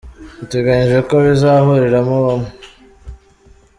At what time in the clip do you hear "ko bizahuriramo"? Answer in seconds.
1.09-2.15